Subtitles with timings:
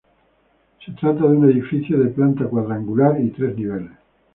[0.83, 3.91] Se trata de un edificio de planta cuadrangular y tres niveles.